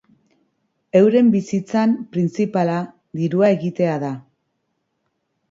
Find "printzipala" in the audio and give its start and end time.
2.15-2.79